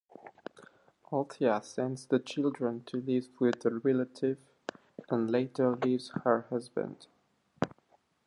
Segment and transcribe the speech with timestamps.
[1.13, 4.39] Althea sends the children to live with a relative
[5.11, 7.05] and later leaves her husband.